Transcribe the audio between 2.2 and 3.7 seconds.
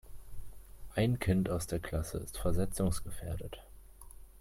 versetzungsgefährdet.